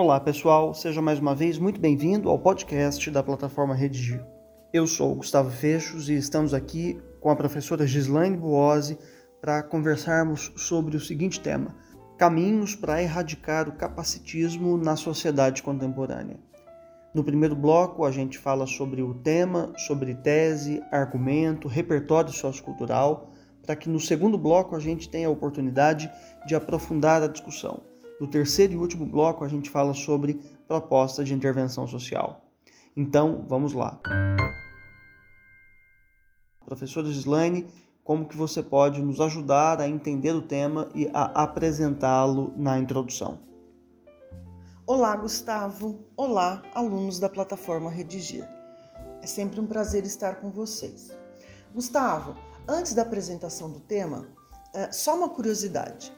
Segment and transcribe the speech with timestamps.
[0.00, 4.24] Olá pessoal, seja mais uma vez muito bem-vindo ao podcast da plataforma Redigir.
[4.72, 8.96] Eu sou Gustavo Fechos e estamos aqui com a professora Gislaine Buozzi
[9.40, 11.74] para conversarmos sobre o seguinte tema:
[12.16, 16.38] caminhos para erradicar o capacitismo na sociedade contemporânea.
[17.12, 23.32] No primeiro bloco, a gente fala sobre o tema, sobre tese, argumento, repertório sociocultural,
[23.66, 26.08] para que no segundo bloco a gente tenha a oportunidade
[26.46, 27.97] de aprofundar a discussão.
[28.20, 30.34] No terceiro e último bloco, a gente fala sobre
[30.66, 32.42] propostas de intervenção social.
[32.96, 34.00] Então, vamos lá.
[36.64, 37.66] Professora Gislaine,
[38.02, 43.38] como que você pode nos ajudar a entender o tema e a apresentá-lo na introdução?
[44.84, 46.00] Olá, Gustavo.
[46.16, 48.48] Olá, alunos da plataforma Redigir.
[49.22, 51.16] É sempre um prazer estar com vocês.
[51.72, 52.34] Gustavo,
[52.66, 54.26] antes da apresentação do tema,
[54.74, 56.12] é, só uma curiosidade.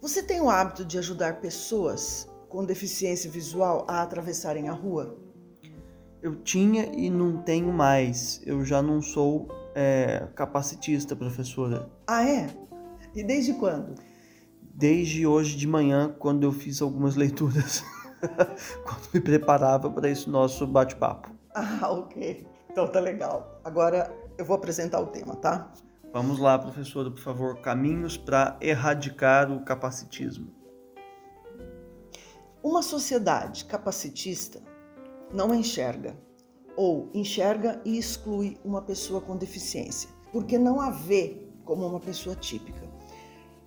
[0.00, 5.18] Você tem o hábito de ajudar pessoas com deficiência visual a atravessarem a rua?
[6.22, 8.40] Eu tinha e não tenho mais.
[8.44, 11.88] Eu já não sou é, capacitista, professora.
[12.06, 12.48] Ah, é?
[13.14, 13.94] E desde quando?
[14.78, 17.82] desde hoje de manhã, quando eu fiz algumas leituras,
[18.22, 21.32] quando me preparava para esse nosso bate-papo.
[21.52, 22.46] Ah, ok.
[22.70, 23.60] Então tá legal.
[23.64, 25.72] Agora eu vou apresentar o tema, tá?
[26.20, 27.60] Vamos lá, professora, por favor.
[27.60, 30.50] Caminhos para erradicar o capacitismo.
[32.60, 34.60] Uma sociedade capacitista
[35.32, 36.18] não enxerga
[36.76, 42.34] ou enxerga e exclui uma pessoa com deficiência, porque não a vê como uma pessoa
[42.34, 42.82] típica.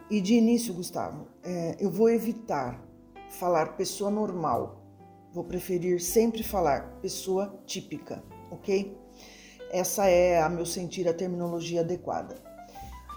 [0.09, 2.83] E de início, Gustavo, é, eu vou evitar
[3.29, 4.83] falar pessoa normal.
[5.31, 9.00] Vou preferir sempre falar pessoa típica, ok?
[9.71, 12.35] Essa é, a meu sentir, a terminologia adequada.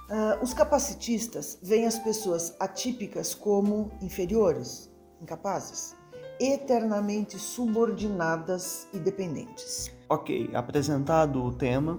[0.08, 4.90] Uh, os capacitistas veem as pessoas atípicas como inferiores,
[5.20, 5.96] incapazes,
[6.39, 9.90] eternamente subordinadas e dependentes.
[10.08, 11.98] Ok, apresentado o tema,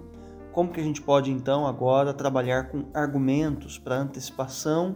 [0.52, 4.96] como que a gente pode então agora trabalhar com argumentos para antecipação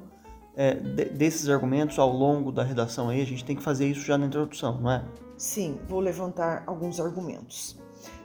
[0.56, 3.22] é, de, desses argumentos ao longo da redação aí?
[3.22, 5.04] A gente tem que fazer isso já na introdução, não é?
[5.36, 7.78] Sim, vou levantar alguns argumentos.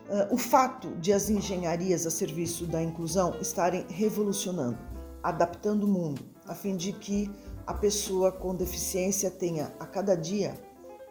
[0.09, 4.79] Uh, o fato de as engenharias a serviço da inclusão estarem revolucionando,
[5.23, 7.31] adaptando o mundo, a fim de que
[7.67, 10.55] a pessoa com deficiência tenha a cada dia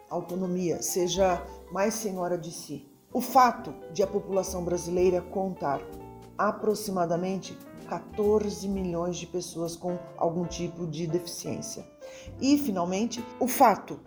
[0.08, 2.88] autonomia, seja mais senhora de si.
[3.12, 5.80] O fato de a população brasileira contar
[6.38, 7.56] aproximadamente
[7.88, 11.84] 14 milhões de pessoas com algum tipo de deficiência.
[12.40, 14.00] E, finalmente, o fato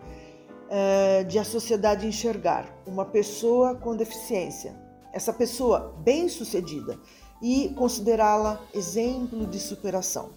[0.68, 4.74] é, de a sociedade enxergar uma pessoa com deficiência,
[5.12, 6.98] essa pessoa bem-sucedida,
[7.40, 10.30] e considerá-la exemplo de superação.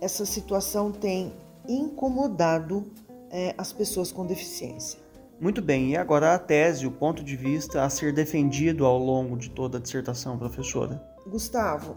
[0.00, 1.32] Essa situação tem
[1.68, 2.84] incomodado
[3.30, 5.00] é, as pessoas com deficiência.
[5.38, 9.36] Muito bem, e agora a tese, o ponto de vista a ser defendido ao longo
[9.36, 11.02] de toda a dissertação, professora.
[11.26, 11.96] Gustavo,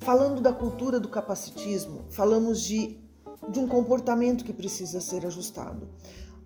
[0.00, 2.98] falando da cultura do capacitismo, falamos de,
[3.48, 5.88] de um comportamento que precisa ser ajustado.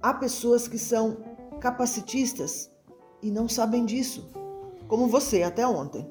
[0.07, 1.17] Há pessoas que são
[1.61, 2.71] capacitistas
[3.21, 4.31] e não sabem disso,
[4.87, 6.07] como você até ontem.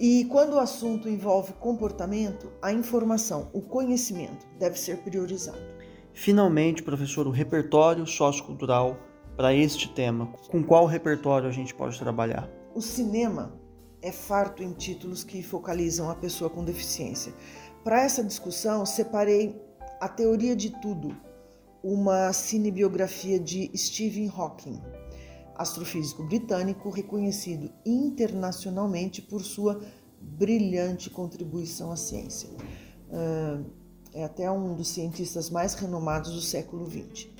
[0.00, 5.58] E quando o assunto envolve comportamento, a informação, o conhecimento deve ser priorizado.
[6.14, 8.96] Finalmente, professor, o repertório sociocultural
[9.36, 10.32] para este tema.
[10.50, 12.48] Com qual repertório a gente pode trabalhar?
[12.74, 13.60] O cinema
[14.00, 17.34] é farto em títulos que focalizam a pessoa com deficiência.
[17.84, 19.54] Para essa discussão, separei
[20.00, 21.25] A Teoria de Tudo,
[21.92, 24.80] uma cinebiografia de Stephen Hawking,
[25.54, 29.80] astrofísico britânico reconhecido internacionalmente por sua
[30.20, 32.50] brilhante contribuição à ciência.
[34.12, 37.36] É até um dos cientistas mais renomados do século XX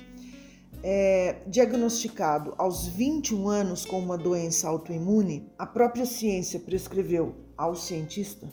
[0.83, 8.47] é, diagnosticado aos 21 anos com uma doença autoimune, a própria ciência prescreveu ao cientista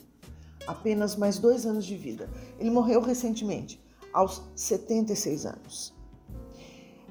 [0.67, 2.29] apenas mais dois anos de vida.
[2.59, 3.81] Ele morreu recentemente,
[4.11, 5.94] aos 76 anos.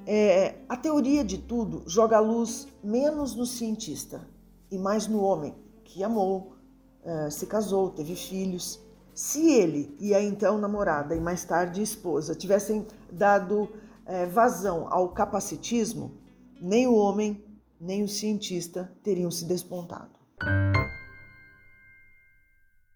[0.07, 4.27] É, a teoria de tudo joga a luz menos no cientista
[4.71, 5.55] e mais no homem
[5.85, 6.55] que amou,
[7.03, 8.81] é, se casou, teve filhos.
[9.15, 13.69] Se ele e a então namorada e mais tarde esposa tivessem dado
[14.05, 16.13] é, vazão ao capacitismo,
[16.61, 17.43] nem o homem
[17.81, 20.11] nem o cientista teriam se despontado.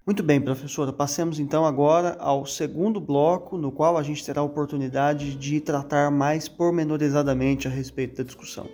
[0.09, 0.91] Muito bem, professora.
[0.91, 6.11] Passemos então agora ao segundo bloco, no qual a gente terá a oportunidade de tratar
[6.11, 8.67] mais pormenorizadamente a respeito da discussão.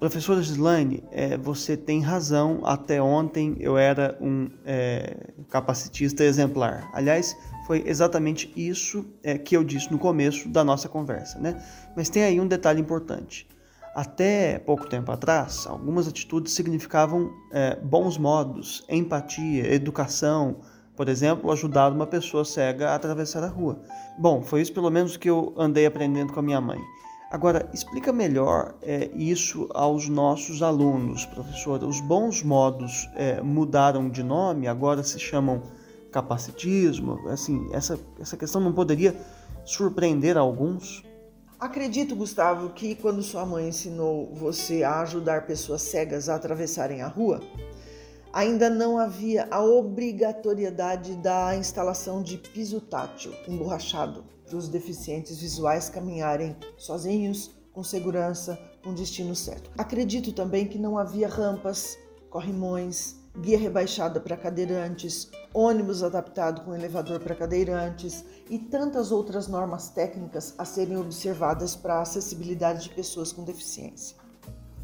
[0.00, 2.62] Professora Gislaine, é, você tem razão.
[2.64, 6.90] Até ontem eu era um é, capacitista exemplar.
[6.92, 11.64] Aliás, foi exatamente isso é, que eu disse no começo da nossa conversa, né?
[11.96, 13.46] Mas tem aí um detalhe importante.
[13.94, 20.56] Até pouco tempo atrás, algumas atitudes significavam é, bons modos, empatia, educação,
[20.96, 23.80] por exemplo, ajudar uma pessoa cega a atravessar a rua.
[24.18, 26.80] Bom, foi isso pelo menos que eu andei aprendendo com a minha mãe.
[27.30, 31.86] Agora, explica melhor é, isso aos nossos alunos, professora.
[31.86, 35.62] Os bons modos é, mudaram de nome, agora se chamam
[36.12, 37.28] capacitismo.
[37.28, 39.16] Assim, essa, essa questão não poderia
[39.64, 41.02] surpreender alguns?
[41.64, 47.08] Acredito, Gustavo, que quando sua mãe ensinou você a ajudar pessoas cegas a atravessarem a
[47.08, 47.40] rua,
[48.30, 55.88] ainda não havia a obrigatoriedade da instalação de piso tátil emborrachado para os deficientes visuais
[55.88, 59.70] caminharem sozinhos, com segurança, com destino certo.
[59.78, 61.96] Acredito também que não havia rampas,
[62.28, 69.88] corrimões, guia rebaixada para cadeirantes, ônibus adaptado com elevador para cadeirantes e tantas outras normas
[69.88, 74.16] técnicas a serem observadas para a acessibilidade de pessoas com deficiência.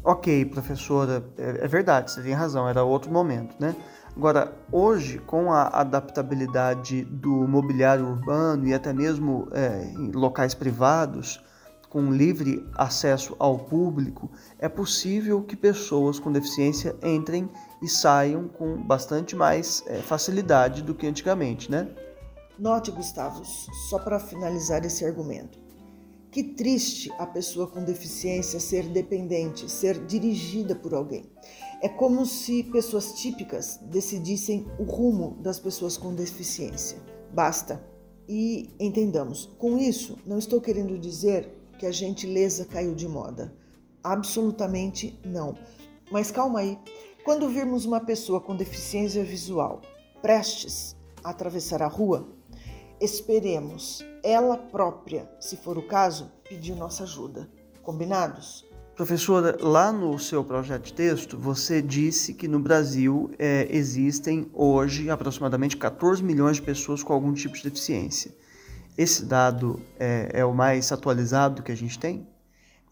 [0.03, 3.75] Ok, professora, é, é verdade, você tem razão, era outro momento, né?
[4.15, 11.41] Agora, hoje, com a adaptabilidade do mobiliário urbano e até mesmo é, em locais privados,
[11.87, 17.49] com livre acesso ao público, é possível que pessoas com deficiência entrem
[17.81, 21.89] e saiam com bastante mais é, facilidade do que antigamente, né?
[22.57, 23.43] Note, Gustavo,
[23.89, 25.59] só para finalizar esse argumento.
[26.29, 31.25] Que triste a pessoa com deficiência ser dependente, ser dirigida por alguém.
[31.81, 36.99] É como se pessoas típicas decidissem o rumo das pessoas com deficiência.
[37.33, 37.83] Basta.
[38.29, 43.53] E entendamos, com isso, não estou querendo dizer que a gentileza caiu de moda.
[44.03, 45.57] Absolutamente não.
[46.11, 46.77] Mas calma aí.
[47.23, 49.81] Quando virmos uma pessoa com deficiência visual
[50.23, 52.27] prestes a atravessar a rua,
[52.99, 57.47] esperemos ela própria, se for o caso, pedir nossa ajuda.
[57.83, 58.65] Combinados?
[58.95, 65.09] Professora, lá no seu projeto de texto, você disse que no Brasil é, existem hoje
[65.09, 68.31] aproximadamente 14 milhões de pessoas com algum tipo de deficiência.
[68.97, 72.27] Esse dado é, é o mais atualizado que a gente tem?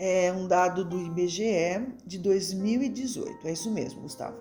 [0.01, 4.37] É um dado do IBGE de 2018, é isso mesmo, Gustavo.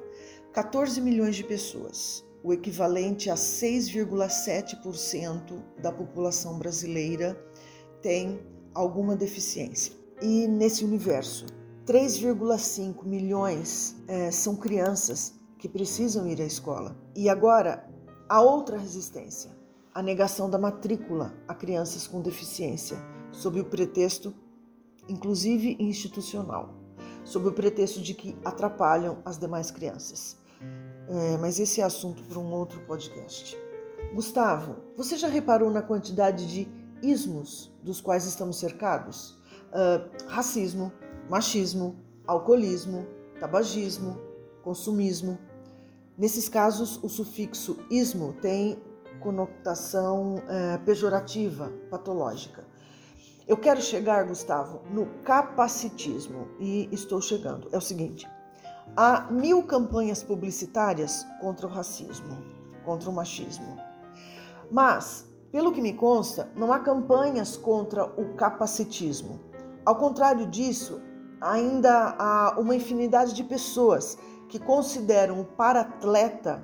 [0.53, 7.37] 14 milhões de pessoas, o equivalente a 6,7% da população brasileira
[8.01, 8.39] tem
[8.73, 9.93] alguma deficiência.
[10.23, 11.47] E nesse universo,
[11.85, 16.97] 3,5 milhões é, são crianças que precisam ir à escola.
[17.17, 17.85] E agora,
[18.29, 19.51] a outra resistência,
[19.93, 22.97] a negação da matrícula a crianças com deficiência,
[23.33, 24.33] sob o pretexto,
[25.09, 26.75] inclusive institucional,
[27.25, 30.37] sob o pretexto de que atrapalham as demais crianças.
[31.09, 33.57] É, mas esse é assunto para um outro podcast.
[34.15, 36.69] Gustavo, você já reparou na quantidade de
[37.03, 39.39] ismos dos quais estamos cercados?
[39.69, 40.93] Uh, racismo,
[41.29, 41.97] machismo,
[42.27, 43.07] alcoolismo,
[43.41, 44.19] tabagismo,
[44.63, 45.39] consumismo.
[46.17, 48.79] Nesses casos, o sufixo ismo tem
[49.21, 52.68] conotação uh, pejorativa, patológica.
[53.49, 57.67] Eu quero chegar, Gustavo, no capacitismo e estou chegando.
[57.73, 58.29] É o seguinte:
[58.95, 62.37] há mil campanhas publicitárias contra o racismo,
[62.85, 63.79] contra o machismo.
[64.71, 69.41] Mas, pelo que me consta, não há campanhas contra o capacitismo.
[69.83, 71.01] Ao contrário disso,
[71.41, 74.19] ainda há uma infinidade de pessoas
[74.51, 76.63] que consideram o paratleta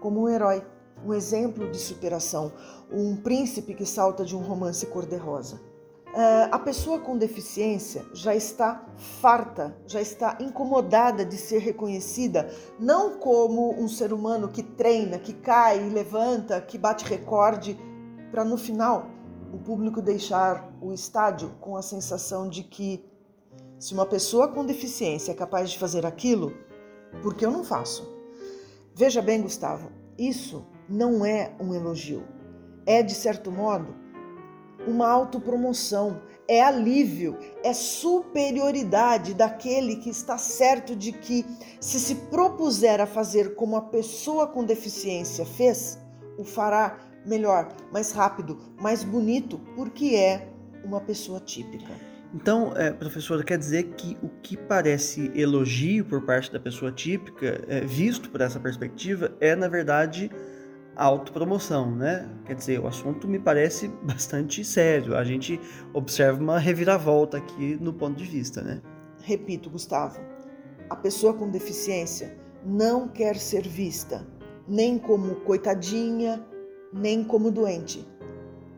[0.00, 0.64] como um herói,
[1.04, 2.52] um exemplo de superação,
[2.90, 5.60] um príncipe que salta de um romance cor-de-rosa.
[6.14, 8.86] Uh, a pessoa com deficiência já está
[9.20, 15.32] farta, já está incomodada de ser reconhecida não como um ser humano que treina, que
[15.32, 17.76] cai, levanta, que bate recorde,
[18.30, 19.06] para no final
[19.52, 23.04] o público deixar o estádio com a sensação de que
[23.78, 26.52] se uma pessoa com deficiência é capaz de fazer aquilo,
[27.22, 28.08] por que eu não faço?
[28.94, 32.24] Veja bem, Gustavo, isso não é um elogio.
[32.86, 33.94] É, de certo modo,
[34.86, 41.44] uma autopromoção, é alívio, é superioridade daquele que está certo de que,
[41.80, 45.98] se se propuser a fazer como a pessoa com deficiência fez,
[46.36, 50.48] o fará melhor, mais rápido, mais bonito, porque é
[50.84, 51.92] uma pessoa típica.
[52.34, 57.64] Então, é, professora, quer dizer que o que parece elogio por parte da pessoa típica,
[57.68, 60.30] é, visto por essa perspectiva, é na verdade
[60.96, 62.28] autopromoção, né?
[62.44, 65.16] Quer dizer, o assunto me parece bastante sério.
[65.16, 65.60] A gente
[65.92, 68.80] observa uma reviravolta aqui no ponto de vista, né?
[69.24, 70.20] repito, Gustavo,
[70.88, 74.26] a pessoa com deficiência não quer ser vista
[74.68, 76.44] nem como coitadinha,
[76.92, 78.06] nem como doente.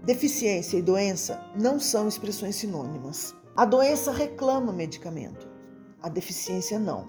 [0.05, 3.35] Deficiência e doença não são expressões sinônimas.
[3.57, 5.49] A doença reclama medicamento,
[6.03, 7.09] a deficiência não.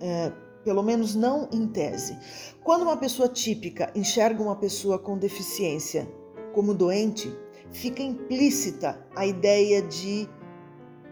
[0.00, 0.32] É,
[0.64, 2.16] pelo menos não em tese.
[2.62, 6.10] Quando uma pessoa típica enxerga uma pessoa com deficiência
[6.52, 7.34] como doente,
[7.70, 10.28] fica implícita a ideia de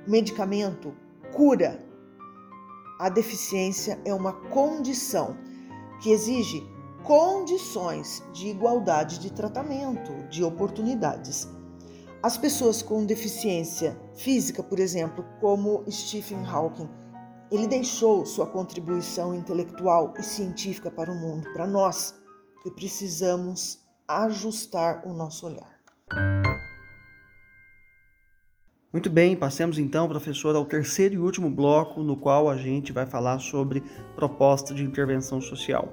[0.06, 0.94] medicamento,
[1.32, 1.84] cura.
[3.00, 5.36] A deficiência é uma condição
[6.02, 6.66] que exige
[7.04, 11.48] condições de igualdade de tratamento, de oportunidades.
[12.22, 16.88] As pessoas com deficiência física, por exemplo, como Stephen Hawking,
[17.50, 22.14] ele deixou sua contribuição intelectual e científica para o mundo, para nós,
[22.62, 25.78] que precisamos ajustar o nosso olhar.
[28.92, 33.06] Muito bem, passemos então, professor, ao terceiro e último bloco, no qual a gente vai
[33.06, 33.82] falar sobre
[34.16, 35.92] proposta de intervenção social.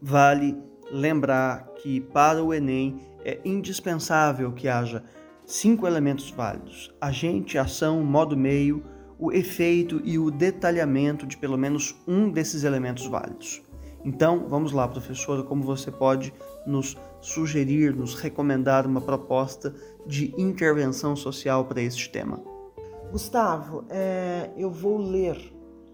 [0.00, 0.56] Vale
[0.90, 5.02] lembrar que para o Enem é indispensável que haja
[5.46, 8.84] cinco elementos válidos: agente, ação, modo meio,
[9.22, 13.62] o efeito e o detalhamento de pelo menos um desses elementos válidos.
[14.04, 16.34] Então, vamos lá, professora, como você pode
[16.66, 19.72] nos sugerir, nos recomendar uma proposta
[20.04, 22.42] de intervenção social para este tema?
[23.12, 25.38] Gustavo, é, eu vou ler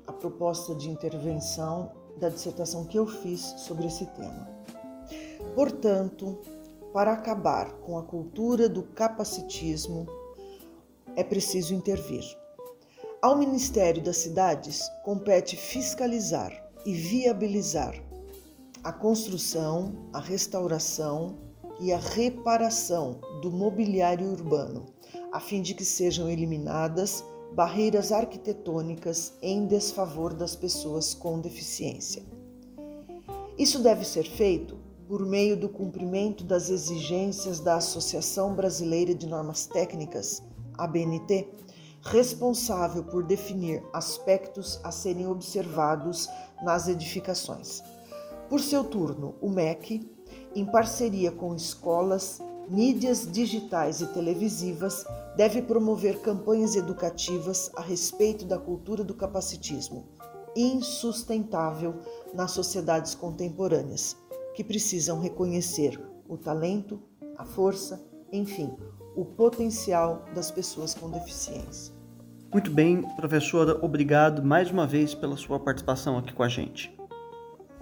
[0.07, 4.49] a proposta de intervenção da dissertação que eu fiz sobre esse tema.
[5.55, 6.39] Portanto,
[6.95, 10.07] para acabar com a cultura do capacitismo,
[11.15, 12.25] é preciso intervir.
[13.21, 16.53] Ao Ministério das Cidades compete fiscalizar
[16.87, 18.01] e viabilizar
[18.85, 21.37] a construção, a restauração
[21.81, 24.87] e a reparação do mobiliário urbano,
[25.33, 32.23] a fim de que sejam eliminadas barreiras arquitetônicas em desfavor das pessoas com deficiência.
[33.59, 39.67] Isso deve ser feito por meio do cumprimento das exigências da Associação Brasileira de Normas
[39.67, 40.41] Técnicas,
[40.77, 41.49] ABNT,
[42.11, 46.29] responsável por definir aspectos a serem observados
[46.63, 47.83] nas edificações.
[48.49, 50.11] Por seu turno, o MEC,
[50.55, 55.05] em parceria com escolas, mídias digitais e televisivas,
[55.37, 60.07] deve promover campanhas educativas a respeito da cultura do capacitismo,
[60.57, 61.95] insustentável
[62.33, 64.17] nas sociedades contemporâneas,
[64.55, 67.01] que precisam reconhecer o talento,
[67.37, 68.75] a força, enfim,
[69.15, 71.98] o potencial das pessoas com deficiência.
[72.51, 76.91] Muito bem, professora, obrigado mais uma vez pela sua participação aqui com a gente.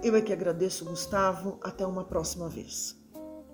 [0.03, 1.57] Eu é que agradeço, Gustavo.
[1.63, 3.01] Até uma próxima vez.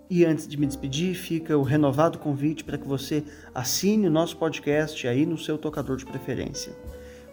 [0.10, 4.38] E antes de me despedir, fica o renovado convite para que você assine o nosso
[4.38, 6.74] podcast aí no seu tocador de preferência.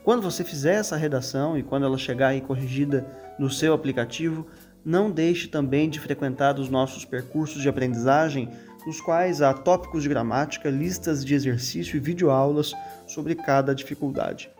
[0.05, 3.07] Quando você fizer essa redação e quando ela chegar aí corrigida
[3.39, 4.47] no seu aplicativo,
[4.85, 8.51] não deixe também de frequentar os nossos percursos de aprendizagem,
[8.87, 12.73] nos quais há tópicos de gramática, listas de exercício e videoaulas
[13.07, 14.51] sobre cada dificuldade.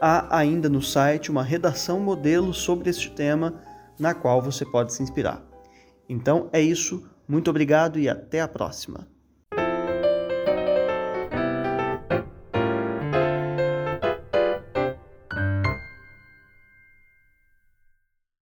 [0.00, 3.54] Há ainda no site uma redação modelo sobre este tema
[3.98, 5.42] na qual você pode se inspirar.
[6.08, 9.11] Então é isso, muito obrigado e até a próxima!